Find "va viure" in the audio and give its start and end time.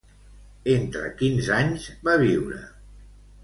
2.11-2.67